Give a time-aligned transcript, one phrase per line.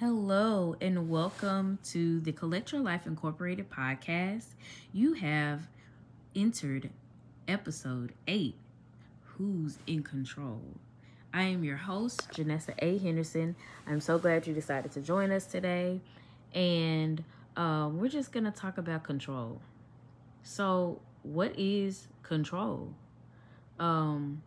[0.00, 4.44] Hello, and welcome to the Collect Your Life Incorporated podcast.
[4.92, 5.66] You have
[6.36, 6.90] entered
[7.48, 8.54] episode 8
[9.24, 10.62] Who's in Control?
[11.34, 12.98] I am your host, Janessa A.
[12.98, 13.56] Henderson.
[13.88, 16.00] I'm so glad you decided to join us today.
[16.54, 17.24] And
[17.56, 19.60] um, we're just going to talk about control.
[20.44, 22.94] So, what is control?
[23.80, 24.42] Um,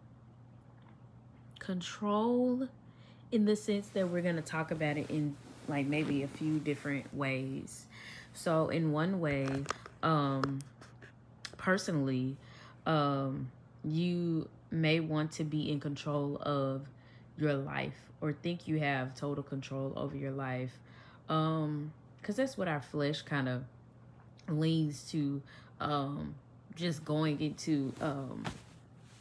[1.59, 2.69] control
[3.31, 5.35] in the sense that we're going to talk about it in
[5.67, 7.85] like maybe a few different ways.
[8.33, 9.47] So in one way,
[10.03, 10.59] um
[11.57, 12.37] personally,
[12.85, 13.49] um
[13.83, 16.85] you may want to be in control of
[17.37, 20.77] your life or think you have total control over your life.
[21.29, 21.93] Um
[22.23, 23.63] cuz that's what our flesh kind of
[24.49, 25.41] leans to
[25.79, 26.35] um
[26.75, 28.43] just going into um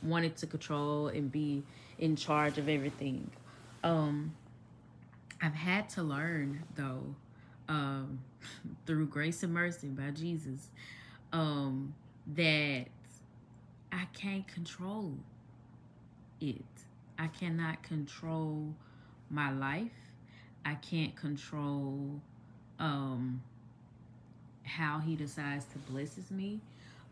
[0.03, 1.63] wanting to control and be
[1.99, 3.31] in charge of everything
[3.83, 4.35] um,
[5.43, 7.15] I've had to learn though,
[7.69, 8.21] um,
[8.87, 10.69] through grace and mercy by Jesus,
[11.33, 11.95] um,
[12.35, 12.87] that
[13.93, 15.15] I can't control
[16.41, 16.63] it.
[17.19, 18.75] I cannot control
[19.31, 19.91] my life.
[20.65, 22.21] I can't control
[22.79, 23.43] um,
[24.65, 26.61] how he decides to blesses me.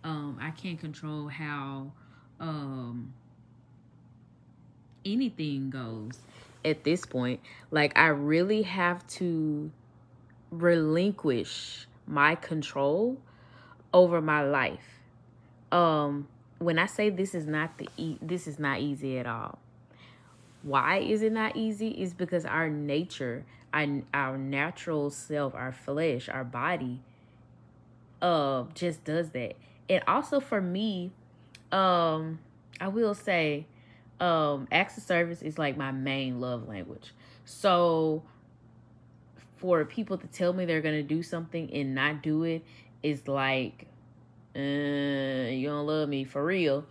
[0.04, 1.92] Um, I can't control how
[2.40, 3.12] um,
[5.04, 6.18] anything goes
[6.64, 7.40] at this point.
[7.70, 9.70] Like I really have to
[10.50, 13.18] relinquish my control
[13.92, 15.00] over my life.
[15.72, 16.28] Um
[16.58, 19.58] when I say this is not the e- this is not easy at all.
[20.62, 21.88] Why is it not easy?
[21.90, 27.00] Is because our nature, our, our natural self, our flesh, our body
[28.20, 29.54] uh just does that.
[29.88, 31.12] And also for me,
[31.72, 32.40] um
[32.80, 33.66] I will say
[34.20, 37.12] um acts of service is like my main love language.
[37.44, 38.22] So
[39.56, 42.62] for people to tell me they're gonna do something and not do it
[43.02, 43.86] is like
[44.56, 46.84] uh, you don't love me for real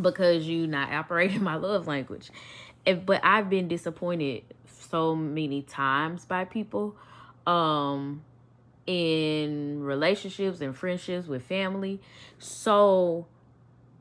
[0.00, 2.30] because you not operating my love language.
[2.84, 6.96] But i've been disappointed so many times by people
[7.46, 8.22] um
[8.86, 12.00] in relationships and friendships with family.
[12.38, 13.26] So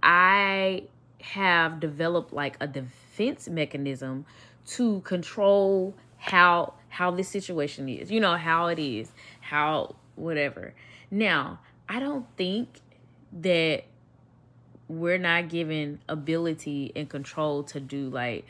[0.01, 0.83] i
[1.21, 4.25] have developed like a defense mechanism
[4.65, 10.73] to control how how this situation is you know how it is how whatever.
[11.09, 11.59] Now
[11.89, 12.79] i don't think
[13.33, 13.83] that
[14.87, 18.45] we're not given ability and control to do like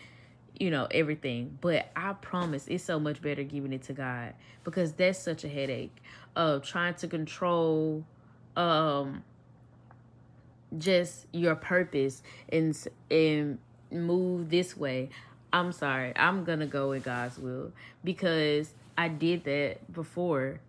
[0.60, 4.34] you know everything but i promise it's so much better giving it to god
[4.64, 5.96] because that's such a headache
[6.36, 8.06] of trying to control
[8.56, 9.24] um
[10.78, 12.78] just your purpose and
[13.10, 13.60] and
[13.92, 15.10] move this way.
[15.54, 16.14] I'm sorry.
[16.16, 17.72] I'm gonna go with god's will
[18.04, 20.60] because i did that before.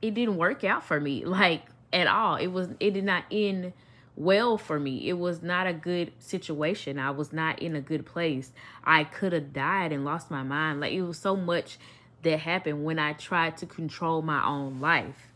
[0.00, 2.36] It didn't work out for me like at all.
[2.36, 3.72] It was it did not end
[4.16, 5.08] well for me.
[5.08, 6.98] It was not a good situation.
[6.98, 8.52] I was not in a good place.
[8.84, 10.80] I could have died and lost my mind.
[10.80, 11.78] Like it was so much
[12.22, 15.27] that happened when i tried to control my own life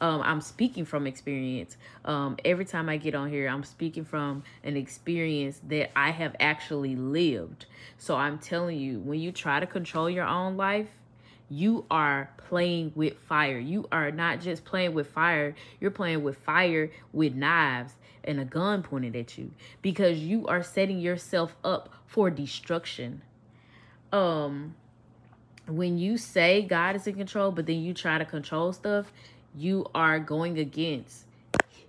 [0.00, 1.76] um, I'm speaking from experience.
[2.04, 6.34] Um, every time I get on here, I'm speaking from an experience that I have
[6.40, 7.66] actually lived.
[7.98, 10.88] So I'm telling you, when you try to control your own life,
[11.48, 13.58] you are playing with fire.
[13.58, 18.44] You are not just playing with fire, you're playing with fire with knives and a
[18.44, 19.50] gun pointed at you
[19.82, 23.22] because you are setting yourself up for destruction.
[24.12, 24.74] Um
[25.66, 29.12] when you say God is in control, but then you try to control stuff,
[29.54, 31.26] you are going against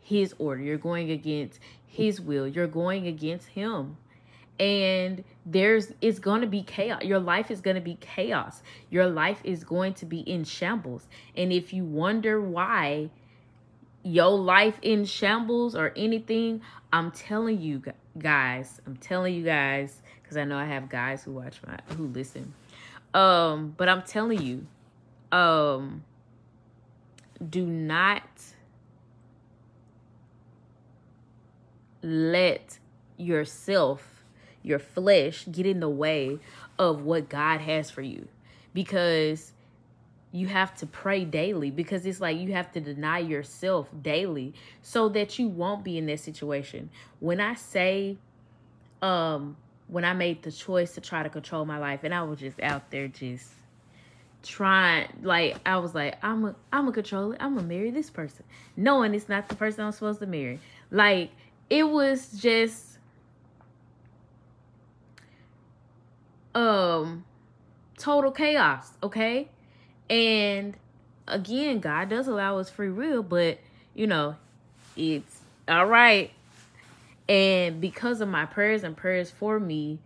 [0.02, 0.62] his order.
[0.62, 2.48] You're going against his will.
[2.48, 3.98] You're going against him.
[4.60, 7.04] And there's it's going to be chaos.
[7.04, 8.62] Your life is going to be chaos.
[8.90, 11.08] Your life is going to be in shambles.
[11.36, 13.10] And if you wonder why
[14.04, 16.62] your life in shambles or anything,
[16.94, 17.82] I'm telling you
[18.18, 22.08] guys, I'm telling you guys cuz I know I have guys who watch my who
[22.08, 22.54] listen.
[23.14, 24.68] Um, but I'm telling you
[25.32, 26.04] um
[27.50, 28.24] do not
[32.02, 32.80] let
[33.18, 34.24] yourself,
[34.64, 36.40] your flesh, get in the way
[36.78, 38.28] of what God has for you
[38.74, 39.54] because
[40.32, 45.10] you have to pray daily because it's like you have to deny yourself daily so
[45.10, 46.90] that you won't be in that situation.
[47.20, 48.18] When I say,
[49.02, 49.58] um,
[49.88, 52.62] when I made the choice to try to control my life and I was just
[52.62, 53.52] out there just
[54.44, 57.38] trying like I was like I'm a I'm a control it.
[57.42, 58.44] I'm gonna marry this person
[58.76, 60.60] knowing it's not the person I'm supposed to marry.
[60.90, 61.32] Like
[61.70, 62.98] it was just
[66.56, 67.24] um
[67.98, 69.48] total chaos okay?
[70.10, 70.76] And
[71.28, 73.60] again, God does allow us free will, but
[73.94, 74.36] you know,
[74.96, 76.32] it's all right.
[77.30, 80.00] And because of my prayers and prayers for me,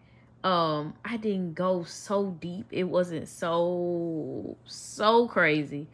[0.45, 2.67] um, I didn't go so deep.
[2.69, 5.87] It wasn't so so crazy,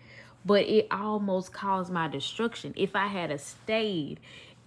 [0.46, 2.74] but it almost caused my destruction.
[2.76, 4.20] If I had a stayed,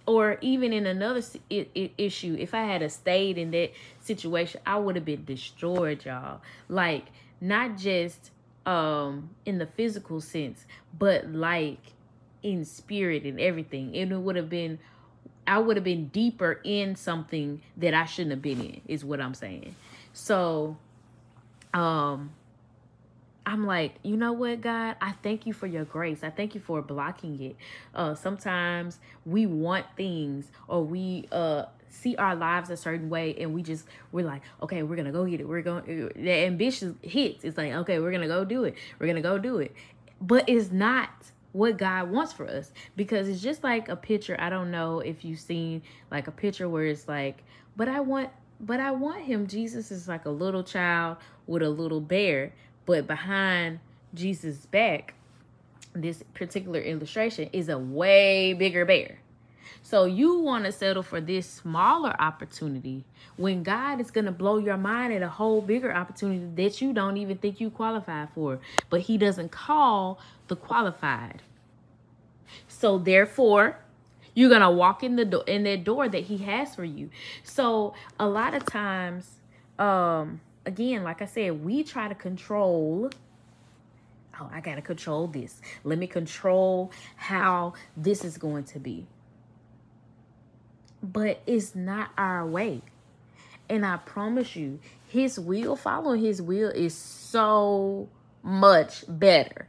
[0.07, 4.95] or even in another issue, if I had a stayed in that situation, I would
[4.95, 6.41] have been destroyed, y'all.
[6.67, 7.05] Like
[7.39, 8.31] not just
[8.65, 10.65] um in the physical sense,
[10.97, 11.93] but like
[12.41, 13.95] in spirit and everything.
[13.95, 14.79] And it would have been
[15.47, 19.21] I would have been deeper in something that I shouldn't have been in, is what
[19.21, 19.75] I'm saying.
[20.13, 20.77] So
[21.73, 22.31] um
[23.47, 24.95] I'm like, you know what, God?
[24.99, 26.23] I thank you for your grace.
[26.23, 27.55] I thank you for blocking it.
[27.93, 33.53] Uh, sometimes we want things or we uh see our lives a certain way and
[33.53, 37.45] we just we're like okay we're gonna go get it we're going the ambition hits
[37.45, 39.73] it's like okay we're gonna go do it we're gonna go do it
[40.19, 41.09] but it's not
[41.55, 42.71] what god wants for us.
[42.97, 45.81] Because it's just like a picture i don't know if you've seen
[46.11, 47.43] like a picture where it's like
[47.77, 48.29] but i want
[48.59, 49.47] but i want him.
[49.47, 51.17] Jesus is like a little child
[51.47, 52.53] with a little bear
[52.85, 53.79] but behind
[54.13, 55.13] jesus back
[55.93, 59.19] this particular illustration is a way bigger bear
[59.85, 63.03] so you want to settle for this smaller opportunity
[63.37, 66.91] when God is going to blow your mind at a whole bigger opportunity that you
[66.91, 68.59] don't even think you qualify for.
[68.89, 71.43] But he doesn't call the qualified.
[72.67, 73.77] So therefore,
[74.33, 77.11] you're going to walk in the door in that door that he has for you.
[77.43, 79.35] So a lot of times
[79.77, 83.11] um again, like I said, we try to control
[84.41, 85.61] oh, I got to control this.
[85.83, 89.05] Let me control how this is going to be
[91.11, 92.81] but it's not our way.
[93.69, 98.09] And I promise you, his will, following his will is so
[98.43, 99.67] much better.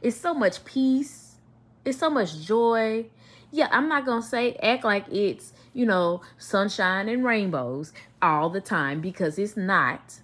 [0.00, 1.36] It's so much peace.
[1.84, 3.06] It's so much joy.
[3.50, 8.50] Yeah, I'm not going to say act like it's, you know, sunshine and rainbows all
[8.50, 10.20] the time because it's not.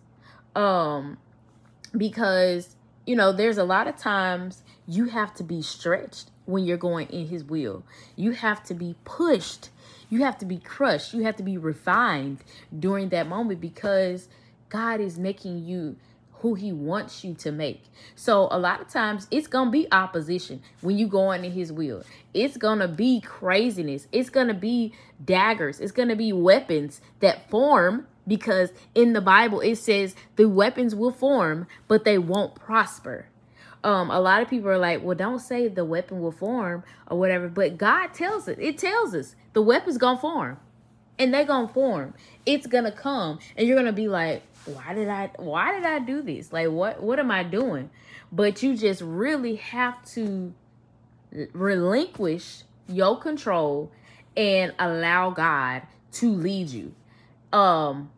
[0.55, 1.19] Um
[1.97, 2.77] because
[3.07, 7.09] you know, there's a lot of times you have to be stretched when you're going
[7.09, 7.85] in his will.
[8.17, 9.71] You have to be pushed
[10.15, 11.13] you have to be crushed.
[11.13, 12.39] You have to be refined
[12.79, 14.29] during that moment because
[14.69, 15.97] God is making you
[16.35, 17.83] who he wants you to make.
[18.15, 21.73] So a lot of times it's going to be opposition when you go into his
[21.73, 22.05] will.
[22.33, 24.07] It's going to be craziness.
[24.13, 24.95] It's going to be
[25.25, 25.81] daggers.
[25.81, 30.95] It's going to be weapons that form because in the Bible it says the weapons
[30.95, 33.27] will form, but they won't prosper
[33.85, 37.19] um a lot of people are like well don't say the weapon will form or
[37.19, 40.59] whatever but god tells it it tells us the weapon's gonna form
[41.19, 42.15] and they're gonna form.
[42.47, 46.23] It's gonna come and you're gonna be like why did i why did i do
[46.23, 46.53] this?
[46.53, 47.91] Like what what am i doing?
[48.33, 50.53] But you just really have to
[51.53, 53.91] relinquish your control
[54.37, 56.95] and allow god to lead you.
[57.53, 58.11] Um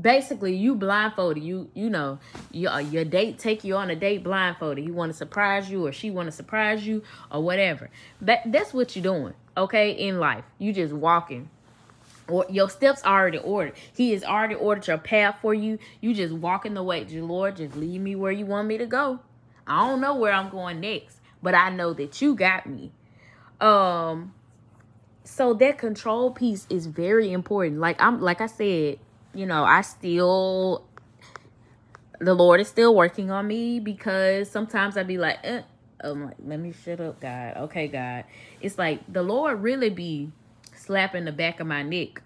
[0.00, 1.42] basically you blindfolded.
[1.42, 2.18] You you know
[2.50, 4.84] your, uh, your date take you on a date blindfolded.
[4.84, 7.90] He want to surprise you or she want to surprise you or whatever.
[8.20, 10.44] That that's what you're doing okay in life.
[10.58, 11.50] You just walking.
[12.28, 13.74] Or your steps already ordered.
[13.94, 15.78] He has already ordered your path for you.
[16.00, 17.04] You just walking the way.
[17.04, 19.20] Just lord just lead me where you want me to go.
[19.66, 22.92] I don't know where i'm going next but i know that you got me.
[23.60, 24.32] Um
[25.24, 27.80] so that control piece is very important.
[27.80, 28.98] Like i'm like i said
[29.36, 30.84] you know, I still,
[32.18, 35.62] the Lord is still working on me because sometimes I'd be like, eh.
[36.00, 37.56] I'm like, let me shut up, God.
[37.56, 38.24] Okay, God.
[38.60, 40.30] It's like the Lord really be
[40.74, 42.22] slapping the back of my neck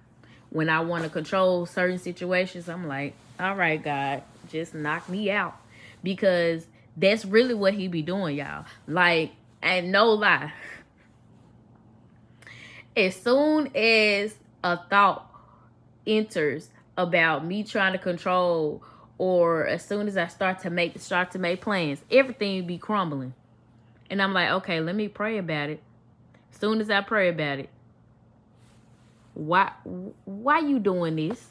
[0.50, 2.68] when I want to control certain situations.
[2.68, 5.56] I'm like, all right, God, just knock me out
[6.02, 8.66] because that's really what he be doing, y'all.
[8.86, 10.52] Like, and no lie.
[12.96, 15.26] As soon as a thought
[16.06, 16.70] enters
[17.02, 18.82] about me trying to control
[19.18, 23.34] or as soon as I start to make start to make plans, everything be crumbling.
[24.10, 25.82] And I'm like, okay, let me pray about it.
[26.52, 27.70] As soon as I pray about it,
[29.34, 29.72] why
[30.24, 31.48] why you doing this?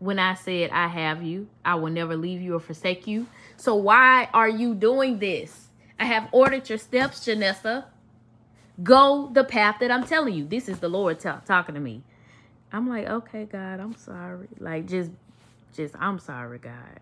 [0.00, 3.26] When I said I have you, I will never leave you or forsake you.
[3.56, 5.68] So why are you doing this?
[5.98, 7.86] I have ordered your steps, Janessa.
[8.82, 10.44] Go the path that I'm telling you.
[10.46, 12.02] This is the Lord t- talking to me.
[12.72, 14.48] I'm like, okay, God, I'm sorry.
[14.58, 15.10] Like, just,
[15.74, 17.00] just, I'm sorry, God.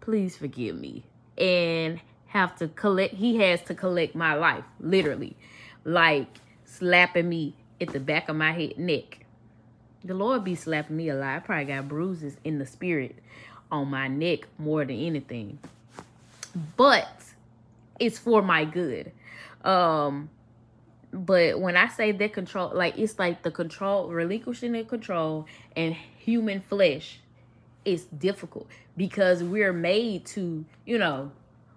[0.00, 1.04] Please forgive me.
[1.36, 5.36] And have to collect, he has to collect my life, literally.
[5.84, 6.28] Like,
[6.64, 9.26] slapping me at the back of my head, neck.
[10.04, 11.36] The Lord be slapping me a lot.
[11.36, 13.16] I probably got bruises in the spirit
[13.70, 15.58] on my neck more than anything.
[16.76, 17.08] But
[17.98, 19.12] it's for my good.
[19.64, 20.28] Um
[21.12, 25.94] but when I say that control like it's like the control relinquishing the control and
[25.94, 27.20] human flesh
[27.84, 31.32] is difficult because we're made to, you know,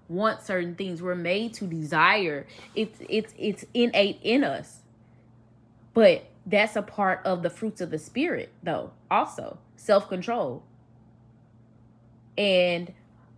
[0.07, 1.01] want certain things.
[1.01, 2.45] We're made to desire.
[2.75, 4.81] It's it's it's innate in us.
[5.93, 9.57] But that's a part of the fruits of the spirit though, also.
[9.77, 10.63] Self-control.
[12.37, 12.93] And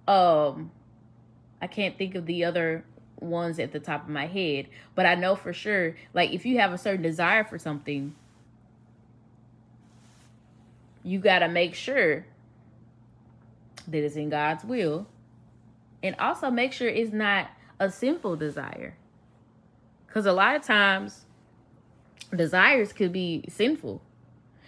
[0.07, 0.71] um
[1.61, 2.85] I can't think of the other
[3.19, 6.59] ones at the top of my head, but I know for sure like if you
[6.59, 8.15] have a certain desire for something,
[11.03, 12.25] you got to make sure
[13.87, 15.07] that it's in God's will
[16.03, 18.95] and also make sure it's not a sinful desire.
[20.07, 21.25] Cuz a lot of times
[22.35, 24.01] desires could be sinful.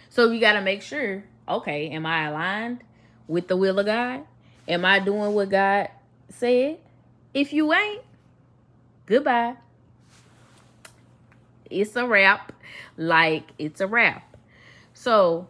[0.08, 2.82] So you got to make sure, okay, am I aligned
[3.28, 4.24] with the will of God?
[4.66, 5.88] Am I doing what God
[6.28, 6.78] said?
[7.32, 8.02] If you ain't,
[9.10, 9.56] goodbye.
[11.68, 12.52] It's a wrap.
[12.96, 14.36] Like, it's a wrap.
[14.94, 15.48] So,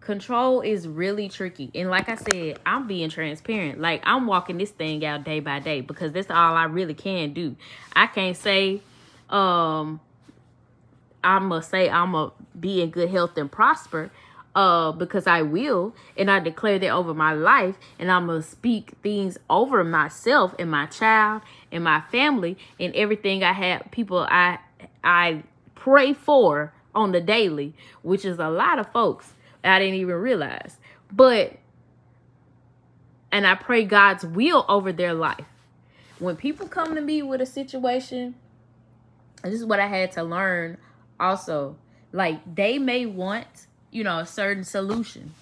[0.00, 1.70] control is really tricky.
[1.74, 3.80] And like I said, I'm being transparent.
[3.80, 7.32] Like, I'm walking this thing out day by day because that's all I really can
[7.32, 7.56] do.
[7.96, 8.82] I can't say,
[9.30, 10.00] um,
[11.24, 14.10] I'm to say I'm to be in good health and prosper
[14.54, 18.92] uh because I will and I declare that over my life and I'm to speak
[19.02, 21.40] things over myself and my child
[21.72, 24.58] and my family and everything I have people I
[25.02, 25.42] I
[25.74, 29.32] pray for on the daily which is a lot of folks
[29.64, 30.76] I didn't even realize
[31.10, 31.54] but
[33.30, 35.46] and I pray God's will over their life
[36.18, 38.34] when people come to me with a situation
[39.42, 40.78] this is what I had to learn
[41.18, 41.76] also
[42.12, 45.34] like they may want you know, a certain solution.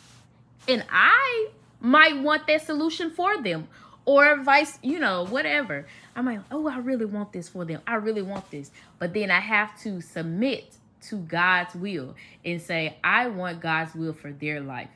[0.69, 1.49] And I
[1.81, 3.69] might want that solution for them
[4.05, 5.87] or vice, you know, whatever.
[6.17, 7.81] I'm like, oh, I really want this for them.
[7.87, 8.71] I really want this.
[8.99, 12.15] But then I have to submit to God's will
[12.45, 14.91] and say, I want God's will for their life.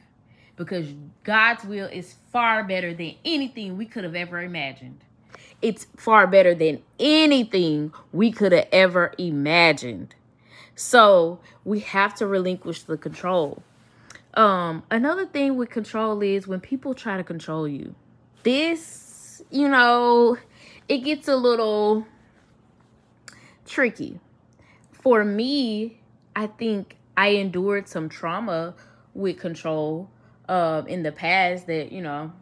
[0.56, 0.87] Because
[1.25, 5.00] God's will is far better than anything we could have ever imagined.
[5.62, 10.14] It's far better than anything we could have ever imagined.
[10.76, 13.62] So we have to relinquish the control.
[14.35, 17.94] Um, another thing with control is when people try to control you.
[18.42, 20.37] This, you know,
[20.88, 22.07] it gets a little
[23.67, 24.21] tricky.
[24.93, 26.00] For me,
[26.35, 28.75] I think I endured some trauma
[29.14, 30.11] with control
[30.49, 32.33] uh, in the past that, you know,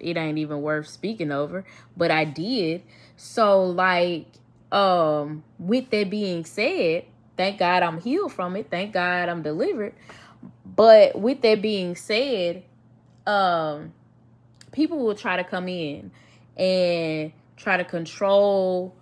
[0.00, 1.64] it ain't even worth speaking over,
[1.96, 2.82] but I did.
[3.16, 4.26] So like
[4.72, 7.04] um with that being said,
[7.36, 8.68] Thank God I'm healed from it.
[8.70, 9.94] Thank God I'm delivered.
[10.64, 12.62] But with that being said,
[13.26, 13.92] um,
[14.72, 16.12] people will try to come in
[16.56, 18.94] and try to control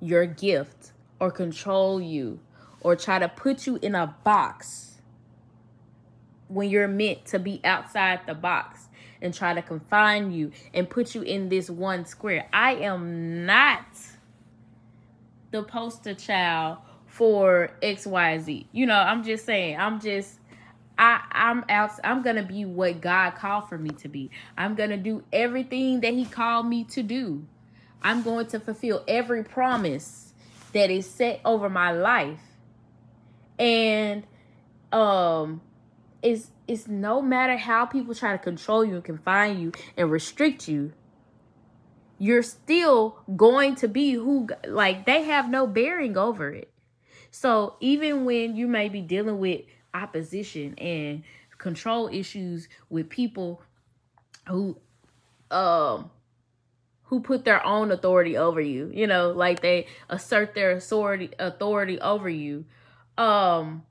[0.00, 2.40] your gift or control you
[2.80, 5.00] or try to put you in a box
[6.48, 8.88] when you're meant to be outside the box
[9.20, 12.48] and try to confine you and put you in this one square.
[12.52, 13.84] I am not
[15.50, 18.66] the poster child for XYZ.
[18.72, 20.38] You know, I'm just saying, I'm just
[20.98, 24.30] I I'm out I'm to be what God called for me to be.
[24.56, 27.44] I'm to do everything that he called me to do.
[28.02, 30.32] I'm going to fulfill every promise
[30.72, 32.40] that is set over my life.
[33.58, 34.24] And
[34.92, 35.60] um
[36.22, 40.68] it's it's no matter how people try to control you and confine you and restrict
[40.68, 40.92] you,
[42.18, 46.70] you're still going to be who like they have no bearing over it.
[47.30, 49.62] So even when you may be dealing with
[49.94, 51.22] opposition and
[51.58, 53.62] control issues with people
[54.46, 54.76] who
[55.50, 56.10] um
[57.08, 62.00] who put their own authority over you, you know, like they assert their authority authority
[62.00, 62.64] over you,
[63.16, 63.82] um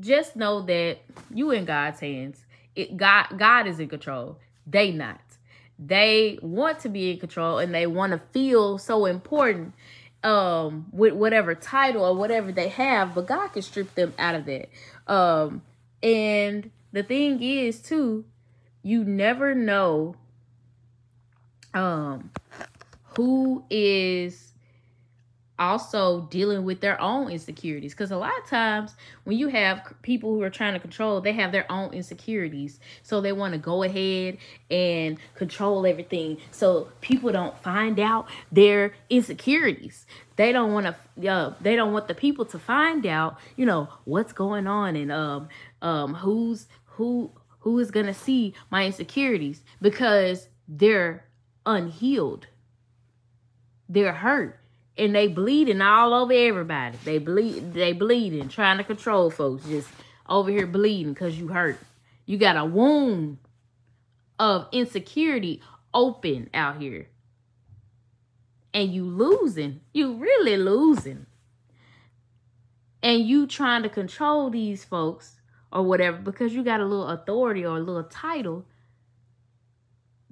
[0.00, 0.98] just know that
[1.32, 2.44] you in God's hands.
[2.74, 4.38] It God God is in control.
[4.66, 5.20] They not.
[5.78, 9.74] They want to be in control and they want to feel so important
[10.24, 14.44] um with whatever title or whatever they have but god can strip them out of
[14.44, 14.68] that
[15.08, 15.62] um
[16.00, 18.24] and the thing is too
[18.84, 20.14] you never know
[21.74, 22.30] um
[23.16, 24.52] who is
[25.62, 27.92] also dealing with their own insecurities.
[27.92, 31.32] Because a lot of times when you have people who are trying to control they
[31.32, 32.80] have their own insecurities.
[33.02, 34.38] So they want to go ahead
[34.70, 36.38] and control everything.
[36.50, 40.06] So people don't find out their insecurities.
[40.36, 43.88] They don't want to uh, they don't want the people to find out you know
[44.04, 45.48] what's going on and um
[45.82, 49.62] um who's who who is gonna see my insecurities.
[49.80, 51.24] Because they're
[51.64, 52.46] unhealed
[53.92, 54.58] they're hurt
[54.96, 56.96] and they bleeding all over everybody.
[57.04, 59.88] They bleed, they bleeding, trying to control folks, just
[60.28, 61.78] over here bleeding because you hurt.
[62.24, 63.38] You got a wound
[64.38, 67.08] of insecurity open out here.
[68.74, 69.80] And you losing.
[69.92, 71.26] You really losing.
[73.02, 75.40] And you trying to control these folks
[75.70, 78.64] or whatever because you got a little authority or a little title.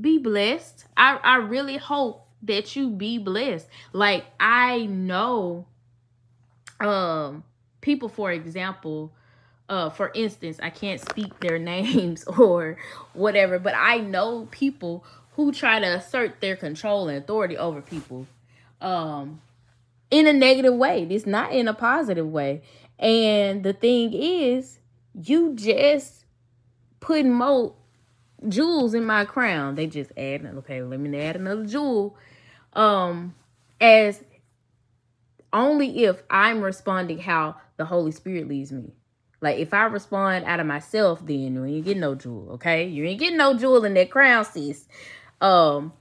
[0.01, 0.85] Be blessed.
[0.97, 3.69] I, I really hope that you be blessed.
[3.93, 5.67] Like I know
[6.81, 7.45] um
[7.83, 9.13] people for example
[9.69, 12.79] uh for instance I can't speak their names or
[13.13, 18.27] whatever but I know people who try to assert their control and authority over people
[18.81, 19.43] um
[20.11, 21.07] in a negative way.
[21.09, 22.63] It's not in a positive way.
[22.99, 24.81] And the thing is,
[25.15, 26.25] you just
[26.99, 27.75] putting more
[28.49, 29.75] jewels in my crown.
[29.75, 32.17] They just add okay, let me add another jewel
[32.75, 33.35] um
[33.81, 34.23] as
[35.53, 38.93] only if I'm responding how the Holy Spirit leads me.
[39.41, 42.87] Like if I respond out of myself, then you ain't getting no jewel, okay?
[42.87, 44.87] You ain't getting no jewel in that crown, sis.
[45.41, 45.93] Um,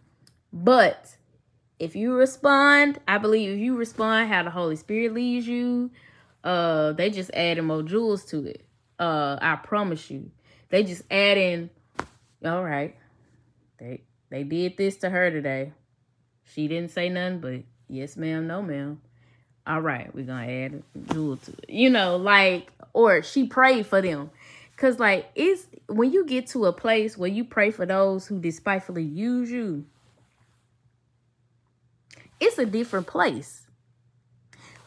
[0.52, 1.16] but
[1.80, 5.92] if you respond, I believe if you respond how the Holy Spirit leads you,
[6.44, 8.66] uh, they just adding more jewels to it.
[9.00, 10.32] Uh, I promise you.
[10.70, 11.70] They just adding,
[12.46, 12.96] all right.
[13.80, 15.74] They they did this to her today.
[16.46, 19.02] She didn't say nothing, but yes, ma'am, no, ma'am.
[19.68, 21.70] All right, we're gonna add jewel to it.
[21.70, 24.32] You know, like, or she prayed for them.
[24.78, 28.40] Cause like it's when you get to a place where you pray for those who
[28.40, 29.86] despitefully use you,
[32.40, 33.68] it's a different place.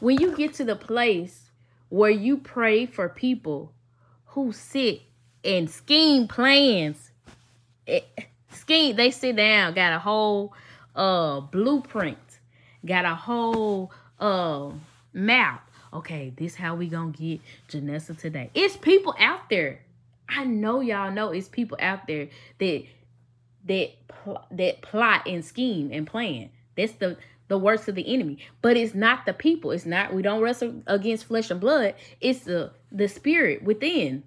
[0.01, 1.51] When you get to the place
[1.91, 3.75] where you pray for people
[4.29, 5.03] who sit
[5.45, 7.12] and scheme plans,
[7.87, 8.07] it,
[8.51, 10.55] scheme, they sit down, got a whole
[10.95, 12.19] uh blueprint,
[12.85, 14.71] got a whole uh
[15.13, 15.69] map.
[15.93, 18.51] Okay, this how we gonna get Janessa today.
[18.55, 19.81] It's people out there.
[20.29, 22.85] I know y'all know it's people out there that
[23.67, 26.51] that pl- that plot and scheme and plan.
[26.77, 27.17] That's the
[27.49, 28.39] the works of the enemy.
[28.63, 29.73] But it's not the people.
[29.73, 31.95] It's not we don't wrestle against flesh and blood.
[32.21, 34.23] It's the the spirit within.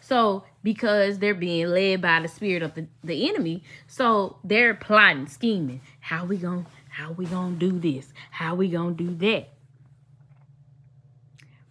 [0.00, 3.62] So because they're being led by the spirit of the, the enemy.
[3.86, 5.80] So they're plotting, scheming.
[6.00, 8.12] How we gonna how we gonna do this?
[8.32, 9.50] How we gonna do that?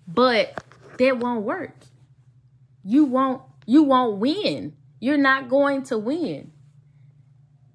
[0.08, 0.64] But
[0.98, 1.76] that won't work.
[2.86, 4.78] You won't you won't win.
[5.02, 6.54] You're not going to win.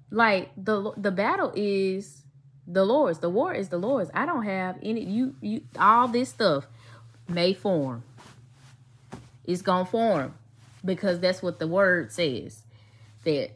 [0.09, 2.23] Like the the battle is
[2.65, 3.19] the Lord's.
[3.19, 4.09] The war is the Lord's.
[4.15, 6.65] I don't have any you you all this stuff
[7.27, 8.01] may form.
[9.45, 10.33] It's gonna form
[10.83, 12.63] because that's what the word says
[13.23, 13.51] that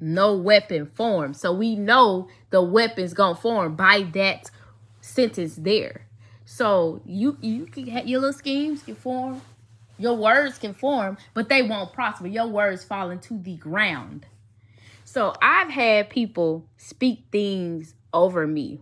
[0.00, 1.36] no weapon formed.
[1.36, 4.50] So we know the weapon's gonna form by that
[5.00, 6.06] sentence there.
[6.44, 9.40] So you you can have your little schemes can form,
[9.98, 12.26] your words can form, but they won't prosper.
[12.26, 14.26] Your words fall into the ground.
[15.04, 18.80] So I've had people speak things over me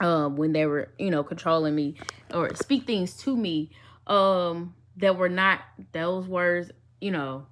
[0.00, 1.94] um when they were, you know, controlling me
[2.32, 3.70] or speak things to me
[4.06, 5.60] um that were not
[5.92, 7.46] those words, you know,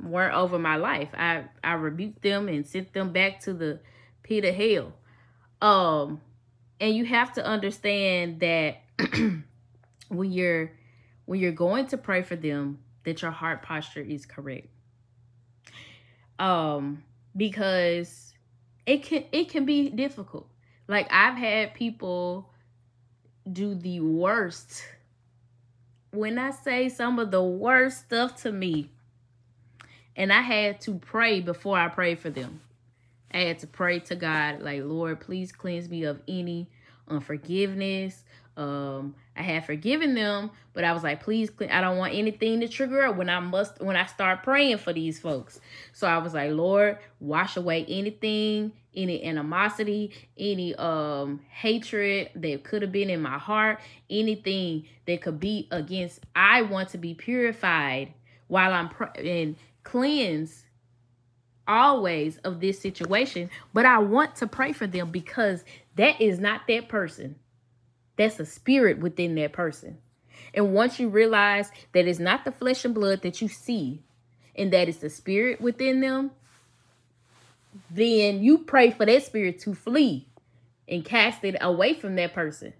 [0.00, 1.08] weren't over my life.
[1.14, 3.80] I I rebuked them and sent them back to the
[4.22, 4.92] pit of hell.
[5.60, 6.20] Um
[6.80, 8.82] and you have to understand that
[10.08, 10.72] when you're
[11.24, 14.68] when you're going to pray for them that your heart posture is correct.
[16.38, 17.02] Um
[17.36, 18.34] because
[18.86, 20.48] it can it can be difficult.
[20.88, 22.50] Like I've had people
[23.50, 24.82] do the worst
[26.16, 28.90] when I say some of the worst stuff to me,
[30.16, 32.60] and I had to pray before I prayed for them.
[33.32, 36.70] I had to pray to God, like, Lord, please cleanse me of any
[37.08, 38.24] unforgiveness.
[38.56, 42.68] Um, I had forgiven them, but I was like, please, I don't want anything to
[42.68, 45.60] trigger up when I must when I start praying for these folks.
[45.92, 52.82] So I was like, Lord, wash away anything any animosity, any um hatred that could
[52.82, 56.24] have been in my heart, anything that could be against.
[56.34, 58.14] I want to be purified
[58.48, 60.64] while I'm pr- and cleansed
[61.68, 65.64] always of this situation, but I want to pray for them because
[65.96, 67.36] that is not that person.
[68.16, 69.98] That's a spirit within that person.
[70.54, 74.02] And once you realize that it's not the flesh and blood that you see,
[74.56, 76.30] and that it's the spirit within them,
[77.90, 80.26] then you pray for that spirit to flee
[80.88, 82.72] and cast it away from that person.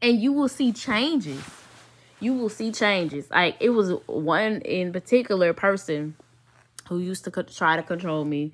[0.00, 1.42] And you will see changes.
[2.20, 3.30] You will see changes.
[3.30, 6.14] Like it was one in particular person
[6.88, 8.52] who used to try to control me.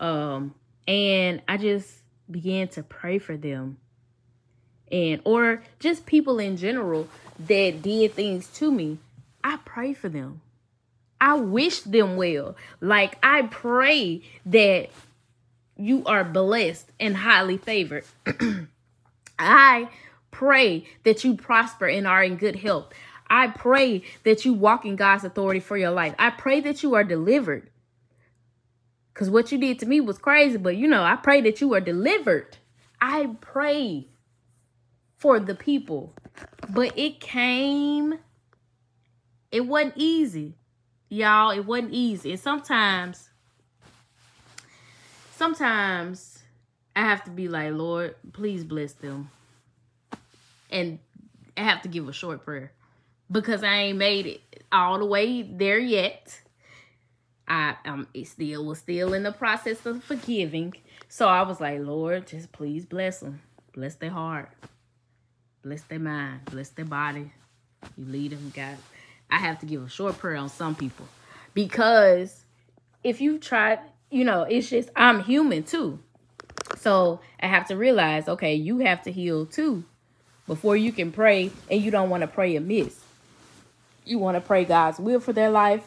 [0.00, 0.54] Um,
[0.88, 1.90] and I just
[2.30, 3.78] began to pray for them
[4.90, 8.98] and or just people in general that did things to me
[9.46, 10.40] i pray for them.
[11.20, 12.56] I wish them well.
[12.80, 14.90] Like i pray that
[15.76, 18.04] you are blessed and highly favored.
[19.38, 19.88] I
[20.30, 22.92] pray that you prosper and are in good health.
[23.28, 26.14] I pray that you walk in god's authority for your life.
[26.18, 27.70] I pray that you are delivered.
[29.12, 31.72] Because what you did to me was crazy but you know i pray that you
[31.74, 32.56] are delivered.
[33.00, 34.08] I pray
[35.16, 36.12] for the people.
[36.68, 38.18] But it came,
[39.50, 40.54] it wasn't easy.
[41.08, 42.32] Y'all, it wasn't easy.
[42.32, 43.30] And sometimes,
[45.32, 46.42] sometimes
[46.94, 49.30] I have to be like, Lord, please bless them.
[50.70, 50.98] And
[51.56, 52.72] I have to give a short prayer
[53.30, 54.40] because I ain't made it
[54.72, 56.40] all the way there yet.
[57.48, 60.74] I um it still was still in the process of forgiving.
[61.08, 63.40] So I was like, Lord, just please bless them.
[63.72, 64.50] Bless their heart
[65.66, 67.28] bless their mind, bless their body.
[67.98, 68.76] You lead them, God.
[69.28, 71.08] I have to give a short prayer on some people
[71.54, 72.44] because
[73.02, 75.98] if you try, you know, it's just I'm human too.
[76.76, 79.82] So I have to realize, okay, you have to heal too
[80.46, 83.00] before you can pray, and you don't want to pray amiss.
[84.04, 85.82] You want to pray God's will for their life.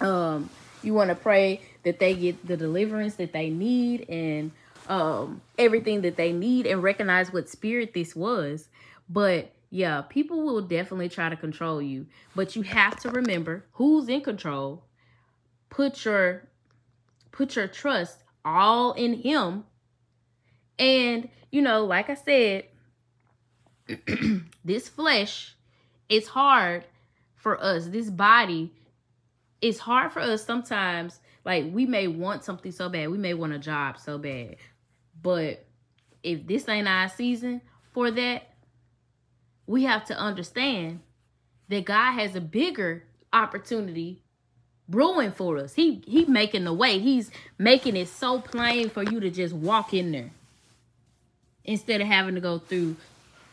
[0.00, 0.48] Um,
[0.84, 4.52] you want to pray that they get the deliverance that they need and
[4.88, 8.68] um everything that they need and recognize what spirit this was.
[9.08, 14.08] But yeah, people will definitely try to control you, but you have to remember who's
[14.08, 14.84] in control.
[15.68, 16.48] Put your
[17.30, 19.64] put your trust all in him.
[20.78, 22.64] And you know, like I said,
[24.64, 25.54] this flesh
[26.08, 26.84] it's hard
[27.36, 27.88] for us.
[27.88, 28.72] This body
[29.60, 33.10] it's hard for us sometimes like we may want something so bad.
[33.10, 34.56] We may want a job so bad.
[35.22, 35.64] But
[36.22, 37.60] if this ain't our season
[37.92, 38.48] for that,
[39.66, 41.00] we have to understand
[41.68, 44.22] that God has a bigger opportunity
[44.88, 45.74] brewing for us.
[45.74, 46.98] He he making the way.
[46.98, 50.30] He's making it so plain for you to just walk in there.
[51.64, 52.96] Instead of having to go through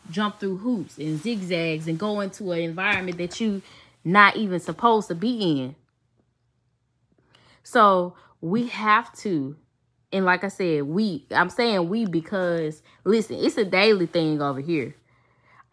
[0.09, 3.61] jump through hoops and zigzags and go into an environment that you
[4.03, 5.75] not even supposed to be in.
[7.63, 9.55] So we have to
[10.15, 14.61] and like I said, we I'm saying we because listen, it's a daily thing over
[14.61, 14.95] here.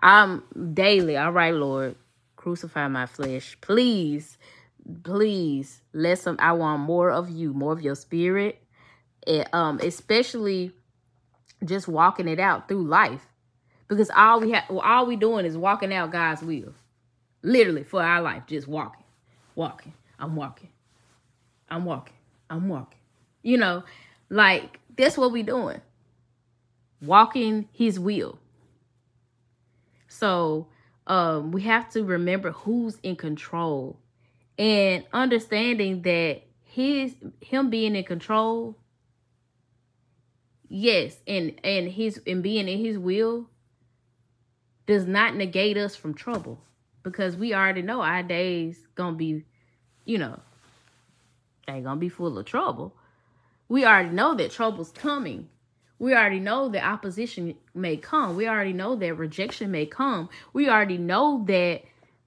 [0.00, 0.42] I'm
[0.74, 1.94] daily, all right, Lord,
[2.34, 3.56] crucify my flesh.
[3.60, 4.36] Please,
[5.04, 8.60] please, let some I want more of you, more of your spirit.
[9.28, 10.72] And, um, especially
[11.64, 13.24] just walking it out through life.
[13.86, 16.74] Because all we have all we doing is walking out God's will.
[17.44, 18.42] Literally for our life.
[18.48, 19.04] Just walking.
[19.54, 19.92] Walking.
[20.18, 20.70] I'm walking.
[21.70, 22.16] I'm walking.
[22.50, 22.98] I'm walking.
[23.44, 23.84] You know,
[24.32, 25.80] like, that's what we doing.
[27.02, 28.38] Walking his will.
[30.08, 30.68] So
[31.06, 33.98] um we have to remember who's in control
[34.58, 38.76] and understanding that his him being in control
[40.68, 43.48] yes and and his and being in his will
[44.86, 46.60] does not negate us from trouble
[47.02, 49.44] because we already know our days gonna be
[50.04, 50.38] you know
[51.66, 52.94] they gonna be full of trouble
[53.68, 55.48] we already know that trouble's coming.
[55.98, 58.34] We already know that opposition may come.
[58.34, 60.28] We already know that rejection may come.
[60.52, 61.82] We already know that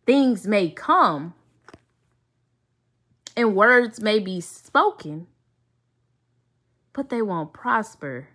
[0.06, 1.34] things may come
[3.36, 5.28] and words may be spoken,
[6.94, 8.30] but they won't prosper.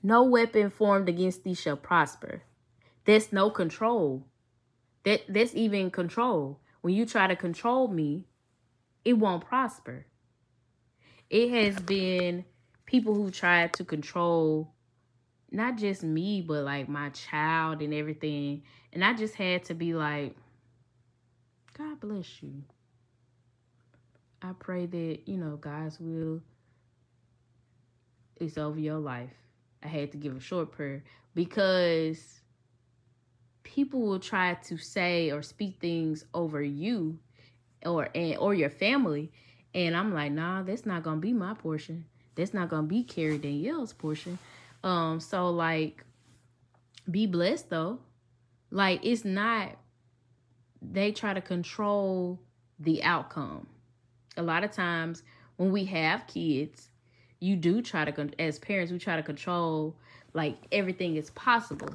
[0.00, 2.44] No weapon formed against thee shall prosper.
[3.04, 4.24] There's no control.
[5.02, 6.60] That that's even control.
[6.82, 8.26] When you try to control me,
[9.04, 10.06] it won't prosper
[11.30, 12.44] it has been
[12.84, 14.72] people who tried to control
[15.50, 18.62] not just me, but like my child and everything.
[18.92, 20.36] And I just had to be like,
[21.76, 22.62] God bless you.
[24.42, 26.40] I pray that, you know, God's will
[28.40, 29.34] is over your life.
[29.82, 32.40] I had to give a short prayer because
[33.62, 37.18] people will try to say or speak things over you
[37.84, 39.30] or and or your family
[39.76, 42.06] and I'm like, nah, that's not gonna be my portion.
[42.34, 44.38] That's not gonna be Carrie Danielle's portion.
[44.82, 46.02] Um, so like
[47.10, 47.98] be blessed though.
[48.70, 49.76] Like it's not
[50.80, 52.40] they try to control
[52.80, 53.66] the outcome.
[54.38, 55.22] A lot of times
[55.56, 56.88] when we have kids,
[57.40, 59.94] you do try to as parents we try to control
[60.32, 61.90] like everything is possible.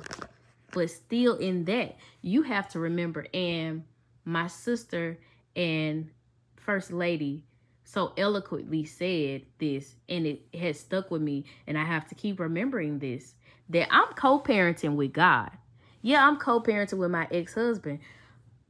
[0.72, 3.84] But still in that, you have to remember and
[4.24, 5.18] my sister
[5.56, 6.12] and
[6.58, 7.44] first lady
[7.92, 12.40] so eloquently said this and it has stuck with me and I have to keep
[12.40, 13.36] remembering this
[13.68, 15.52] that I'm co-parenting with God.
[16.02, 18.00] Yeah, I'm co-parenting with my ex-husband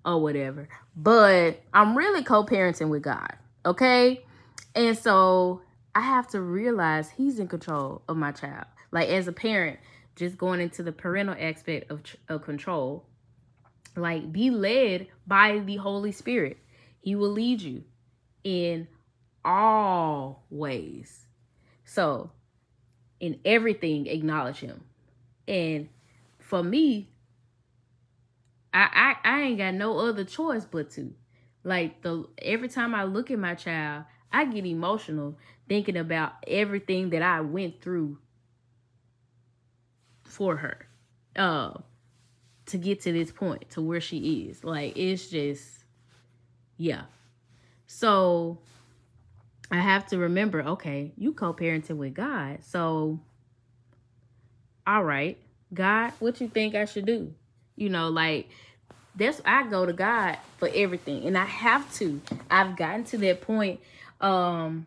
[0.04, 3.34] or whatever, but I'm really co-parenting with God.
[3.64, 4.26] Okay?
[4.74, 5.62] And so
[5.94, 8.66] I have to realize he's in control of my child.
[8.92, 9.78] Like as a parent,
[10.16, 13.06] just going into the parental aspect of, of control,
[13.96, 16.58] like be led by the Holy Spirit.
[17.02, 17.84] He will lead you
[18.44, 18.88] in
[19.44, 21.26] all ways.
[21.86, 22.32] So,
[23.20, 24.84] in everything, acknowledge him.
[25.48, 25.90] And
[26.40, 27.10] for me,
[28.74, 31.14] I, I I ain't got no other choice but to.
[31.64, 37.12] Like the every time I look at my child, I get emotional thinking about everything
[37.12, 38.18] that I went through
[40.24, 40.88] for her.
[41.36, 41.74] Uh
[42.68, 44.64] to get to this point to where she is.
[44.64, 45.84] Like it's just
[46.78, 47.04] yeah.
[47.86, 48.60] So
[49.72, 52.60] I have to remember, okay, you co-parenting with God.
[52.64, 53.20] So
[54.86, 55.38] all right,
[55.74, 57.34] God, what you think I should do?
[57.76, 58.50] You know, like
[59.16, 61.26] that's I go to God for everything.
[61.26, 62.22] And I have to.
[62.50, 63.80] I've gotten to that point
[64.20, 64.86] um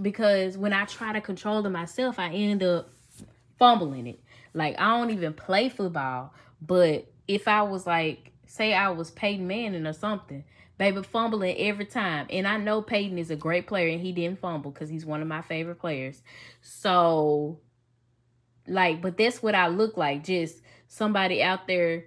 [0.00, 2.90] because when I try to control it myself, I end up
[3.58, 4.20] fumbling it.
[4.52, 9.46] Like I don't even play football, but if I was like, say I was Peyton
[9.46, 10.44] Manning or something,
[10.78, 12.26] baby fumbling every time.
[12.30, 15.22] And I know Peyton is a great player and he didn't fumble because he's one
[15.22, 16.22] of my favorite players.
[16.60, 17.60] So
[18.66, 20.24] like, but that's what I look like.
[20.24, 22.04] Just somebody out there,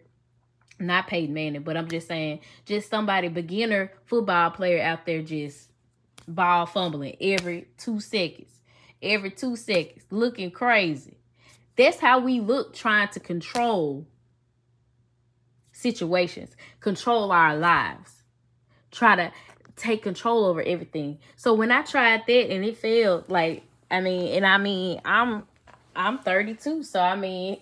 [0.80, 5.70] not Peyton Manning, but I'm just saying, just somebody beginner football player out there just
[6.28, 8.52] ball fumbling every two seconds.
[9.02, 11.20] Every two seconds, looking crazy.
[11.78, 14.08] That's how we look trying to control
[15.72, 18.17] situations, control our lives,
[18.92, 19.32] try to
[19.76, 21.20] take control over everything.
[21.36, 25.44] So when I tried that and it failed, like I mean, and I mean, I'm
[25.96, 27.58] I'm 32, so I mean,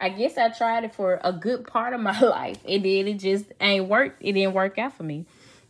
[0.00, 3.18] I guess I tried it for a good part of my life, and then it
[3.18, 4.22] just ain't worked.
[4.22, 5.26] It didn't work out for me.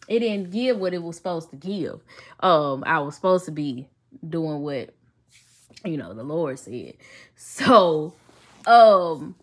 [0.07, 2.01] It didn't give what it was supposed to give.
[2.41, 3.89] Um, I was supposed to be
[4.27, 4.95] doing what
[5.85, 6.95] you know the Lord said.
[7.37, 8.15] So,
[8.67, 9.35] um,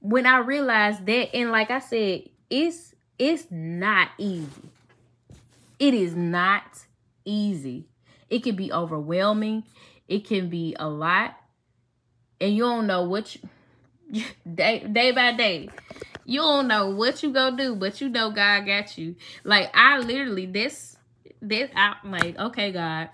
[0.00, 4.70] when I realized that, and like I said, it's it's not easy.
[5.78, 6.86] It is not
[7.24, 7.86] easy.
[8.30, 9.64] It can be overwhelming.
[10.08, 11.36] It can be a lot,
[12.40, 13.36] and you don't know what
[14.10, 14.24] you,
[14.54, 15.70] day day by day.
[16.24, 19.16] You don't know what you gonna do, but you know God got you.
[19.44, 20.96] Like I literally this
[21.40, 23.10] this I'm like, okay, God,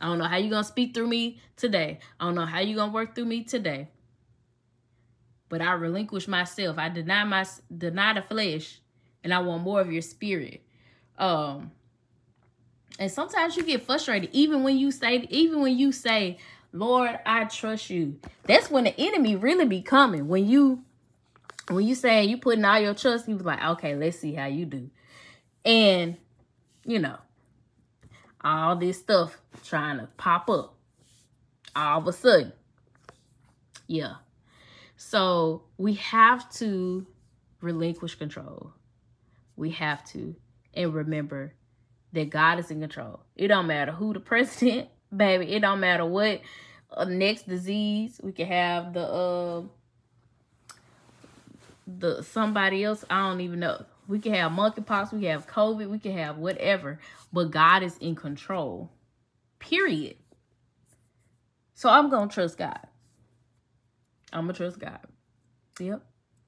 [0.00, 1.98] I don't know how you gonna speak through me today.
[2.20, 3.88] I don't know how you gonna work through me today.
[5.48, 6.76] But I relinquish myself.
[6.78, 7.44] I deny my
[7.76, 8.80] deny the flesh,
[9.26, 10.62] and I want more of your spirit.
[11.18, 11.72] Um,
[13.00, 16.38] and sometimes you get frustrated, even when you say, even when you say,
[16.72, 20.28] "Lord, I trust you." That's when the enemy really be coming.
[20.28, 20.84] When you,
[21.68, 24.46] when you say you putting all your trust, he was like, "Okay, let's see how
[24.46, 24.90] you do,"
[25.64, 26.16] and
[26.84, 27.18] you know,
[28.42, 30.76] all this stuff trying to pop up
[31.74, 32.52] all of a sudden.
[33.88, 34.14] Yeah.
[34.96, 37.08] So we have to
[37.60, 38.72] relinquish control.
[39.56, 40.36] We have to.
[40.74, 41.54] And remember
[42.12, 43.20] that God is in control.
[43.34, 45.52] It don't matter who the president, baby.
[45.52, 46.40] It don't matter what
[46.90, 48.20] uh, next disease.
[48.22, 49.62] We can have the uh
[51.86, 53.04] the somebody else.
[53.08, 53.84] I don't even know.
[54.08, 55.12] We can have monkeypox.
[55.12, 55.88] We can have COVID.
[55.88, 57.00] We can have whatever.
[57.32, 58.92] But God is in control.
[59.58, 60.16] Period.
[61.74, 62.80] So I'm gonna trust God.
[64.32, 65.00] I'm gonna trust God.
[65.78, 66.02] Yep.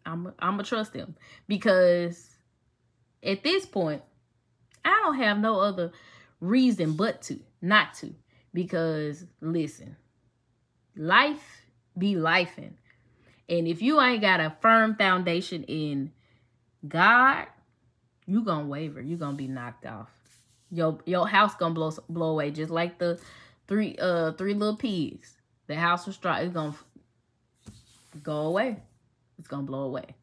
[0.07, 1.15] I'm I'm gonna trust him
[1.47, 2.38] because
[3.23, 4.03] at this point
[4.85, 5.93] I don't have no other
[6.41, 8.15] reason but to not to.
[8.55, 9.97] Because listen
[10.97, 11.63] life
[11.97, 12.73] be lifing.
[13.49, 16.13] And if you ain't got a firm foundation in
[16.87, 17.47] God
[18.29, 19.01] you gonna waver.
[19.01, 20.11] You gonna be knocked off.
[20.71, 23.19] Your your house gonna blow blow away just like the
[23.67, 25.39] three uh three little pigs.
[25.67, 26.75] The house was dry it's gonna
[28.23, 28.77] go away.
[29.39, 30.15] It's gonna blow away.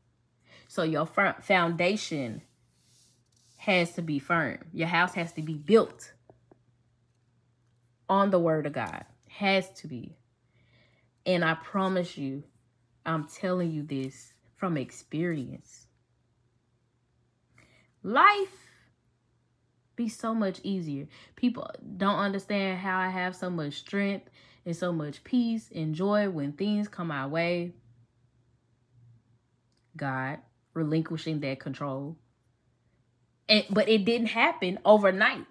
[0.68, 2.44] So your front foundation
[3.66, 4.60] has to be firm.
[4.74, 6.14] Your house has to be built
[8.08, 9.06] on the word of God.
[9.28, 10.16] Has to be.
[11.26, 12.44] And I promise you,
[13.08, 15.88] I'm telling you this from experience.
[18.04, 18.70] Life
[19.96, 21.08] be so much easier.
[21.36, 24.30] People don't understand how I have so much strength
[24.64, 27.74] and so much peace and joy when things come my way.
[29.98, 30.38] God
[30.76, 32.20] relinquishing that control
[33.70, 35.46] but it didn't happen overnight.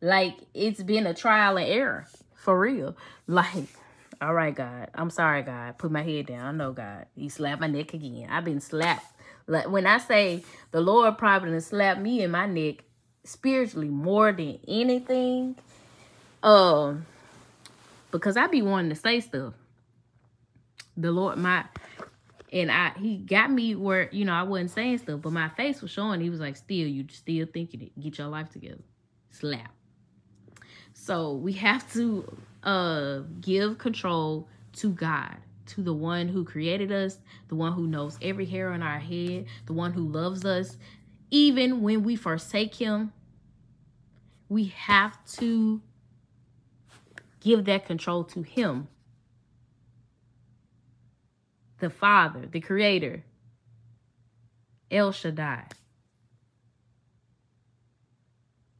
[0.00, 2.96] Like it's been a trial and error for real.
[3.26, 3.68] Like,
[4.22, 5.78] all right, God, I'm sorry, God.
[5.78, 6.46] Put my head down.
[6.46, 7.06] I know, God.
[7.14, 8.28] He slapped my neck again.
[8.30, 9.06] I've been slapped.
[9.46, 12.84] Like when I say the Lord probably slapped me in my neck
[13.24, 15.56] spiritually more than anything,
[16.42, 17.06] um,
[18.10, 19.54] because I be wanting to say stuff.
[20.96, 21.64] The Lord, my
[22.52, 25.82] and I he got me where you know I wasn't saying stuff, but my face
[25.82, 26.20] was showing.
[26.20, 28.00] He was like, "Still, you still thinking it?
[28.00, 28.82] Get your life together."
[29.30, 29.72] Slap.
[30.92, 37.18] So we have to uh give control to God, to the one who created us,
[37.48, 40.76] the one who knows every hair on our head, the one who loves us,
[41.30, 43.12] even when we forsake Him.
[44.48, 45.82] We have to
[47.40, 48.88] give that control to Him
[51.80, 53.24] the Father, the Creator,
[54.90, 55.64] El Shaddai,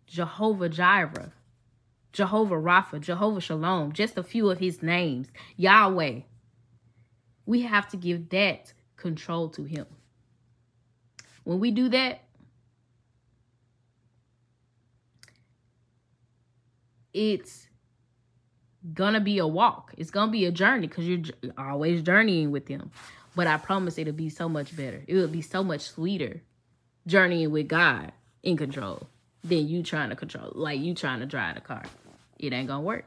[0.07, 1.33] Jehovah Jireh,
[2.13, 6.21] Jehovah Rapha, Jehovah Shalom, just a few of his names, Yahweh.
[7.47, 9.87] We have to give that control to him.
[11.45, 12.23] When we do that,
[17.15, 17.68] it's
[18.95, 19.95] gonna be a walk.
[19.97, 21.25] It's gonna be a journey because you're
[21.57, 22.91] always journeying with them.
[23.35, 25.03] But I promise it'll be so much better.
[25.07, 26.43] It will be so much sweeter
[27.07, 29.09] journeying with God in control
[29.45, 31.85] than you trying to control, like you trying to drive the car.
[32.39, 33.05] It ain't gonna work.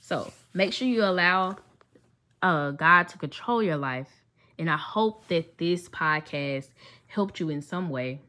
[0.00, 1.56] So make sure you allow
[2.42, 4.08] uh, God to control your life.
[4.58, 6.68] And I hope that this podcast
[7.06, 8.20] helped you in some way.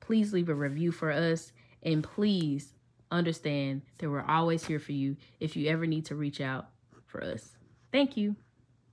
[0.00, 1.52] Please leave a review for us
[1.82, 2.74] and please
[3.10, 6.68] understand that we're always here for you if you ever need to reach out
[7.06, 7.56] for us.
[7.92, 8.36] Thank you.